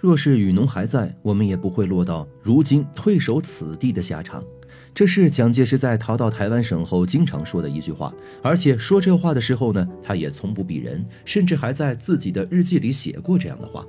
[0.00, 4.42] 若是雨农还在，我们也不会落到如今退守此地的下场。
[4.94, 13.84] 这是蒋介石在逃到台湾省后经常说的一句话，而且说这话的时候呢，他也从不避人，甚至还在自己的日记里写过这样的话，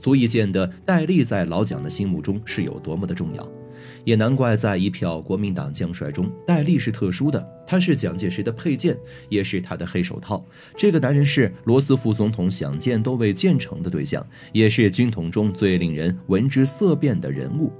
[0.00, 3.59] 足以见得戴笠在老蒋的心目中是有多么的重要。
[4.04, 7.46] 也难怪，在一票国民党将帅中，戴笠是特殊的。
[7.66, 8.96] 他是蒋介石的佩剑，
[9.28, 10.44] 也是他的黑手套。
[10.76, 17.72] 这个男人是罗斯福总统想见都未见成的对象，也是军统中最令人闻之色变的人物。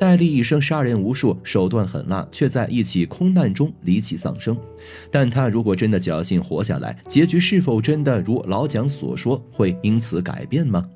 [0.00, 4.56] 戴笠一生杀人无数，手段狠辣，却在一起空难中离奇丧生。
[5.10, 10.88] 但他如果真的侥幸活下来，结局是否真的如老蒋所说，会因此改变吗？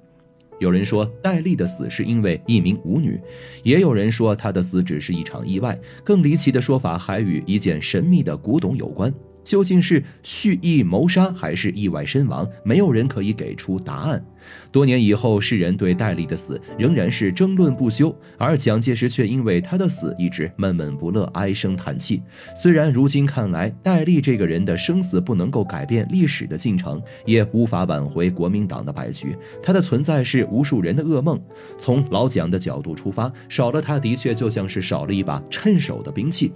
[0.58, 3.20] 有人说戴笠的死是因为一名舞女，
[3.62, 5.78] 也有人说他的死只是一场意外。
[6.04, 9.12] 更离奇的说法还与一件神秘的古董有关。
[9.48, 12.46] 究竟是蓄意谋杀还是意外身亡？
[12.62, 14.22] 没有人可以给出答案。
[14.70, 22.20] 多年以后，世人对戴笠的死仍然是争论不休，而蒋介石却因为他的死一直闷闷不乐，唉声叹气。
[22.54, 31.40] 虽然如今看来，戴笠这个人的生死不能够改变历史的进程，也无法挽回国民党的败局，他的存在是无数人的噩梦。
[31.78, 36.52] 从老蒋的角度出发，少了他的确就像是少了一把趁手的兵器。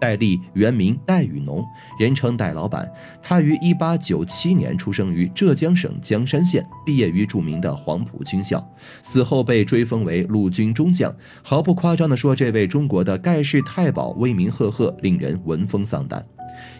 [0.00, 1.64] 戴笠原名戴雨农，
[1.98, 2.90] 人称戴老板。
[3.22, 8.66] 他于一八九七年出生于浙江省江山县，毕业于著名的黄埔军校，
[9.02, 11.14] 死后被追封为陆军中将。
[11.42, 16.24] 毫不夸张地说，这位中国的盖世太保威名赫赫，令人闻风丧胆。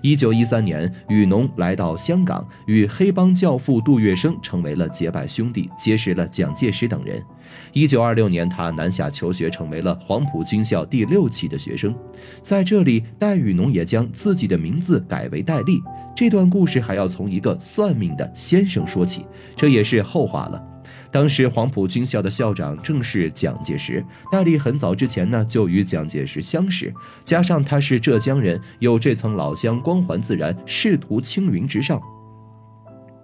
[0.03, 7.23] 一九一三年，雨农来到香港，与黑帮教父杜月笙成为了结拜兄弟，结识了蒋介石等人。
[7.73, 11.95] 一九二六年，他南下求学，成为了黄埔军校第六期的学生。
[12.41, 15.81] 在这里，戴雨农也将自己的名字改为戴笠。
[16.17, 20.74] 这段故事还要从一个算命的先生说起，这也是后话了。
[21.15, 26.93] 当时黄埔军校的校长正是蒋介石，戴笠很早之前呢就与蒋介石相识，
[27.25, 32.03] 加上他是浙江人，有这层老乡光环自然，仕途青云直上。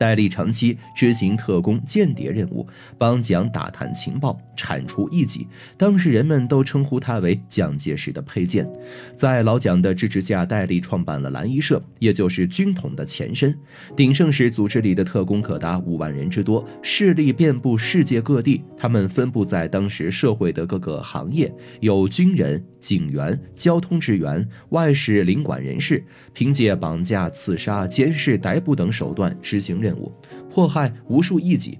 [0.00, 2.66] 戴笠长期执行特工间谍任务，
[2.97, 5.47] 帮蒋打探情报，铲除异己。
[5.77, 8.66] 当时人们都称呼他为蒋介石的佩剑。
[9.15, 13.55] 在老蒋的支持下，戴笠创办了蓝衣社，也就是军统的前身。
[13.94, 18.65] 鼎盛时，组织里的特工可达五万人之多，势力遍布世界各地。
[18.78, 29.90] 他们分布在当时社会的各个行业，有军人、警员、交通职员、外事领馆人士，凭借绑架、刺杀、监视、逮捕等手段执行任。
[29.91, 30.12] 任务
[30.49, 31.78] 迫害无数异己。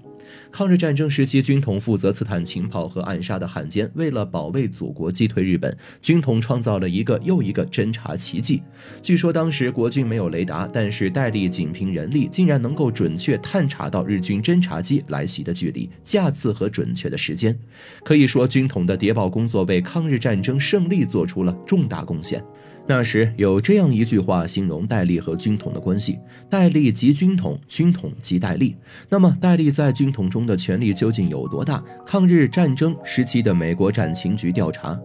[0.49, 8.63] 抗日战争时期，军统负责刺探情报和暗杀的汉奸，为了保卫祖国、击退日本，军统创造了一个又一个侦察奇迹。
[9.03, 17.57] 据说当时国军没有雷达，但是戴笠仅凭人力，竟然能够准确探查到日军侦察机来袭的距离、架次和准确的时间。
[18.03, 22.41] 可以说，军统的谍报工作为抗日战争胜利做出了重大贡献。
[22.87, 26.19] 那时有这样一句话形容戴笠和军统的关系：
[26.49, 28.75] 戴笠即军统，军统即戴笠。
[29.07, 31.81] 那么，戴笠在军统中的权力究竟有多大？
[32.05, 34.99] 抗日战争时期的美国战情局调查。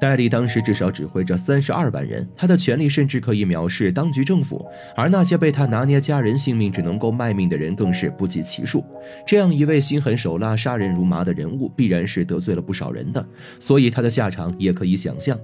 [0.00, 4.64] 戴笠当时至少指挥着三十二万人，他的权力甚至可以藐视当局政府，
[4.96, 8.84] 而那些被他拿捏家人性命只能够卖命的人更是不计其数。
[9.26, 13.26] 这样一位心狠手辣、杀人如麻的人物，必然是得罪了不少人的，
[13.60, 15.38] 所以他的下场也可以想象。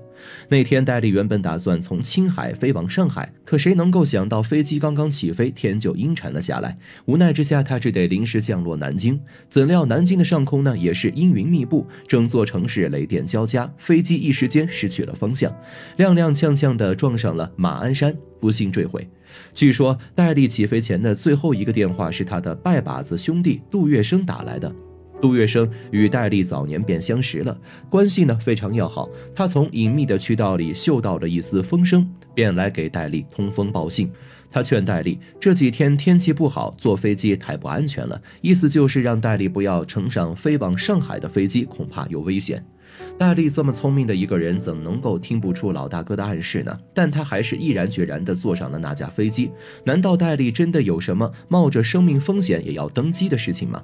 [0.48, 6.76] 那天，戴笠原本打算从青海飞往上海，可谁能够想到飞机刚刚起飞，天就阴沉了下来。
[7.06, 9.18] 无奈之下，他只得临时降落南京。
[9.48, 15.50] 怎料南京的上空呢，也是阴云密布，整座城市雷电交加，飞机一时间失去了方向，
[15.96, 19.08] 踉踉跄跄地撞上了马鞍山，不幸坠毁。
[19.54, 24.74] 据说，戴笠起飞前的最后一个电话是他的拜把子兄弟杜月笙打来的。
[25.20, 27.58] 杜月笙与戴笠早年便相识了，
[27.90, 29.08] 关系呢非常要好。
[29.34, 34.10] 他从隐秘的渠道里嗅到了一丝风声，便来给戴笠通风报信。
[34.50, 42.64] 他劝戴笠这几天天气不好，坐飞机太不安全了，意思就是让戴笠不要乘上飞往上海的飞机，恐怕有危险。
[43.18, 46.78] 戴笠这么聪明的一个人，怎能够听不出老大哥的暗示呢？
[46.94, 49.50] 但他还是毅然决然地坐上了那架飞机。
[49.84, 53.82] 难道戴笠真的有什么冒着生命风险也要登机的事情吗？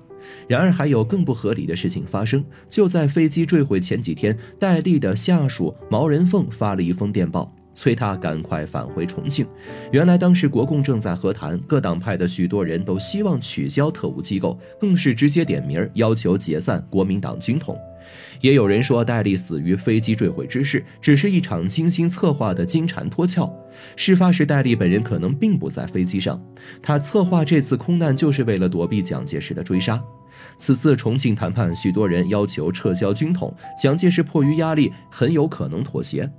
[0.48, 2.44] 然而，还有更不合理的事情发生。
[2.70, 9.46] 就在飞机坠毁前几天，戴笠的下属毛人凤发了一封电报，催他赶快返回重庆。
[9.92, 17.76] 原来，当时国共正在和谈，各党派的许多人都希望取消特务机构，更是直接点名要求解散国民党军统。
[18.40, 23.50] 也有人说，戴笠死于飞机坠毁之事，只是一场精心策划的金蝉脱壳。
[23.96, 26.40] 事发时，戴笠本人可能并不在飞机上，
[26.82, 30.02] 他策划这次空难就是为了躲避蒋介石的追杀。
[30.56, 36.30] 此次重庆谈判，许多人要求撤销军统，蒋介石迫于压力，很有可能妥协。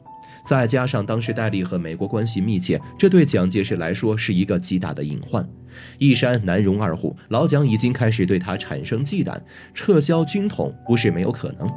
[0.48, 5.48] 再加上当时戴笠和美国关系密切，这对蒋介石来说是一个极大的隐患。
[5.98, 9.40] 一山难容二虎，老蒋已经开始对他产生忌惮，
[9.74, 11.70] 撤销军统不是没有可能。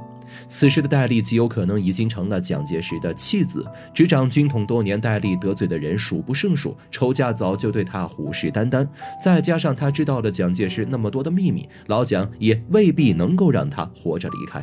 [0.46, 3.64] 此时的戴笠极有可能已经成了蒋介石的弃子，
[3.94, 8.86] 执掌军统多年，戴笠得罪的人数不胜数，仇家早就对他虎视眈眈。
[9.22, 14.62] 再加上他知道了蒋介石那么多的秘密，老蒋也未必能够让他活着离开。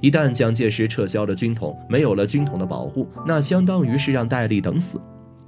[0.00, 5.00] 一旦蒋介石撤销了军统，没有了军统的保护，那相当于是让戴笠等死。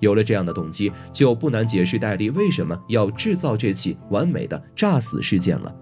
[0.03, 5.75] 有了这样的动机，就不难解释戴笠为什么要制造这起完美的炸死事件了。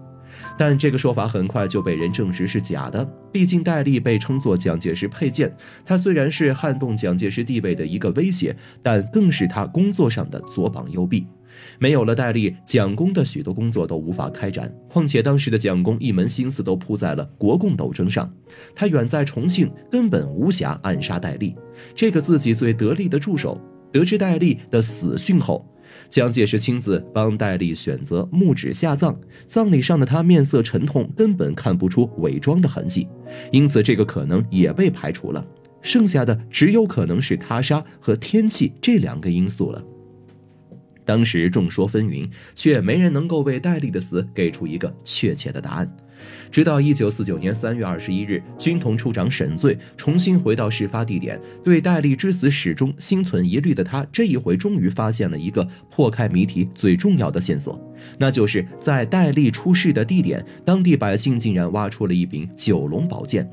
[0.57, 3.03] 但这个说法很快就被人证实是假的。
[3.31, 11.25] 毕竟戴笠被称作蒋介石佩剑，他虽然是撼动蒋介石地位的一个威胁，但更是他工作上的左膀右臂。
[11.79, 14.73] 没有了戴笠，蒋公的许多工作都无法开展。
[14.89, 18.31] 况且当时的蒋公一门心思都扑在了国共斗争上，
[18.73, 21.55] 他远在重庆，根本无暇暗杀戴笠
[21.93, 23.59] 这个自己最得力的助手。
[23.91, 25.65] 得知戴笠的死讯后，
[26.09, 29.15] 蒋介石亲自帮戴笠选择墓址下葬，
[29.47, 33.07] 葬礼上的他面色沉痛，根本看不出伪装的痕迹，
[33.51, 35.45] 因此这个可能也被排除了。
[35.81, 39.83] 剩下的只有可能是他杀和天气这两个因素了。
[41.03, 45.97] 当时众说纷纭，却没人能够为戴笠的死给出一个确切的答案。
[46.51, 57.79] 直到一九四九年三月二十一日，军统处长沈醉重新回到事发地点，对戴笠之死始终心存疑虑的他，这一回终于发现了一个破开谜题最重要的线索，
[58.17, 63.49] 那就是在戴笠出事的地点，当地百姓竟然挖出了一柄九龙宝剑。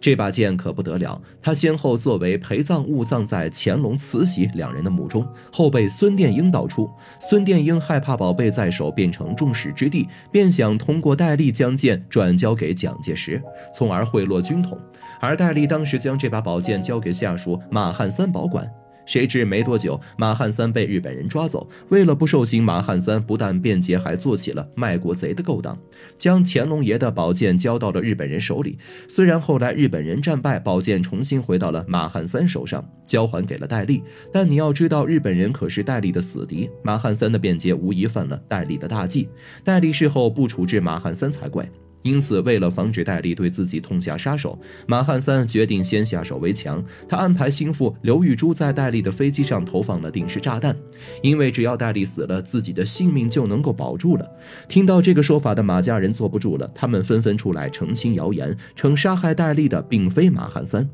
[0.00, 6.90] 这把剑可不得了，他先后作为陪葬物葬在乾隆、慈禧两人的墓中，后被孙殿英盗出。
[7.28, 13.42] 孙殿英害怕宝贝在手变成众矢之的，便想通过戴笠将剑转交给蒋介石，
[13.74, 14.78] 从而贿赂军统。
[15.20, 18.66] 而戴笠当时将这把宝剑交给下属马汉三保管。
[19.10, 21.68] 谁知没多久，马汉三被日本人抓走。
[21.88, 25.76] 为了不受刑，马汉三不但辩解，还做起了卖国贼的勾当，
[26.16, 28.78] 将乾隆爷的宝剑交到了日本人手里。
[29.08, 34.00] 虽然后来日本人战败，宝剑重新回到了马汉三手上，交还给了戴笠。
[34.32, 36.70] 但你要知道，日本人可是戴笠的死敌。
[36.84, 39.28] 马汉三的辩解无疑犯了戴笠的大忌。
[39.64, 41.68] 戴笠事后不处置马汉三才怪。
[42.02, 46.82] 因此，为了防止戴笠对自己痛下杀手，马汉三决定先下手为强。
[47.08, 50.74] 他安排心腹刘玉珠在戴笠的飞机上投放了定时炸弹，
[51.22, 54.30] 因为只要戴笠死了，自己的性命就能够保住了。
[54.68, 60.88] 听到这个说法的马家人坐不住了，他们纷纷出来澄清谣言，称杀害戴笠的并非马汉三。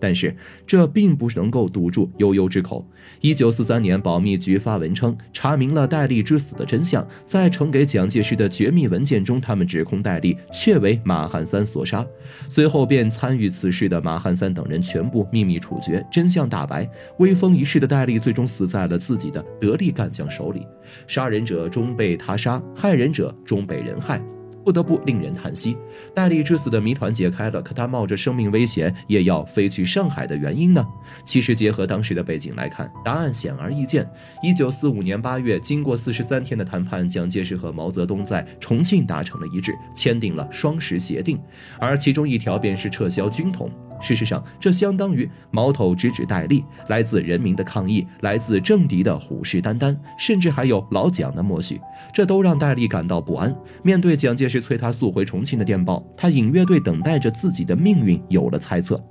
[0.00, 0.34] 但是
[0.66, 2.86] 这并不能够堵住悠悠之口。
[3.20, 7.06] 一九四三年，保密局发文称，查明了戴笠之死的真相。
[7.24, 12.06] 在呈给蒋介石的绝密文件中，他们指控戴笠确为马汉三所杀。
[12.48, 16.88] 随后便参与此事的马汉三等人全部秘密处决，真相大白。
[17.18, 20.66] 威风一世的戴笠最终死在了自己的得力干将手里。
[21.06, 24.22] 杀人者终被他杀，害人者终被人害。
[24.68, 25.78] 不得不令人叹息，
[26.14, 30.86] 戴笠之死的谜团解开了，可他冒着生命危险也要飞去上海的原因呢？
[31.24, 34.06] 其实结合当时的背景来看，答案显而易见。
[34.42, 41.40] 一九四五年八月，经过四十三天的谈判，蒋介石和毛泽东在重庆达成了一致，签订了双十协定，
[41.78, 43.70] 而其中一条便是撤销军统。
[44.00, 51.80] 事实上，这相当于矛头直指戴笠，来自人民的抗议，来自政敌的虎视眈眈，甚至还有老蒋的默许，
[52.12, 53.54] 这都让戴笠感到不安。
[53.82, 59.02] 面对蒋介石催他速回重庆的电报，他隐约对等待着自己的命运有了猜测。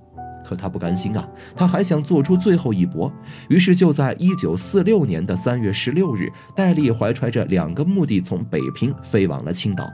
[0.45, 3.11] 可他不甘心啊，他还想做出最后一搏。
[3.49, 9.91] 于是就在一九四六年的三月十六日，戴笠怀揣着两个目的，从北平飞往了青岛。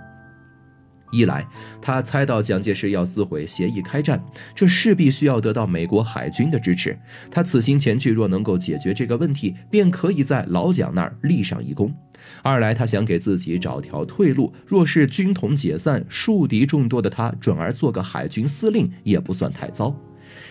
[1.14, 1.48] 一来，
[1.80, 4.22] 他猜到蒋介石要撕毁协议开战，
[4.56, 6.98] 这势必需要得到美国海军的支持。
[7.30, 11.94] 他此行前去，若能够解决这个问题，便可以在老蒋那儿立上一功。
[12.42, 19.96] 二来，他想给自己找条退路，若是军统解散，树敌众多的他转而做个海军司令，也不算太糟。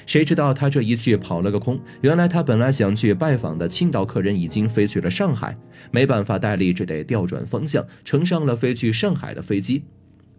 [0.07, 5.57] 谁知道他这一去跑了个空，原来他本来想去拜访的青岛客人已经飞去了上海。
[5.91, 9.83] 没办法，戴笠只得调转方向，乘上了飞去上海的飞机。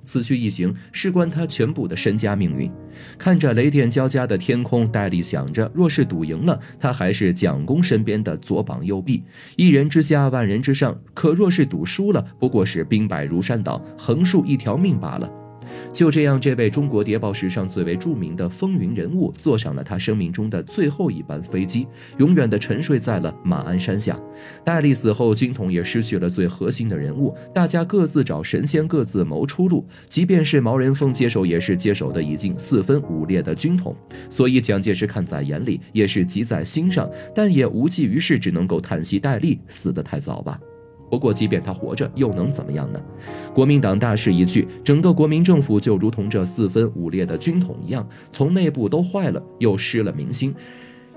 [0.04, 2.72] 此去一行，事关他全部的身家命运。
[3.18, 9.24] 看着雷电交加的天空，戴笠想着：若是赌赢了，他还是蒋公身边的左膀右臂，
[9.56, 15.43] 一人之下，万人之上；可若是赌输了，不过是兵败如山倒，横竖一条命罢了。
[15.94, 24.20] 就这样，这位中国谍报史上最为著名的风云人物，坐上了他生命中的最后一班飞机，永远的沉睡在了马鞍山下。
[24.64, 29.86] 戴笠死后，军统也失去了最核心的人物，大家各自找神仙，各自谋出路。
[30.10, 33.96] 即便是毛人凤接手，也是接手的已经四分五裂的军统。
[34.30, 40.60] 所以蒋介石看在眼里，也是急在心上，但也无济于事，只能够叹息戴笠死得太早吧。
[41.14, 43.00] 不过，即便他活着，又能怎么样呢？
[43.54, 50.56] 国民党大势已去，整个国民政府就如同这四分五裂的军统一样，从内部都坏了，又失了民心。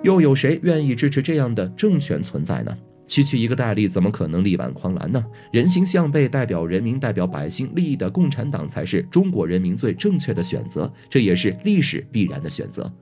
[0.03, 2.77] 又有谁愿意支持这样的政权存在呢？
[3.09, 5.25] 区区一个戴笠，怎么可能力挽狂澜呢？
[5.51, 12.93] 人心向背，代表人民、代表百姓利益的共产党，才是中国人民最正确的选择，这也是历史必然的选择。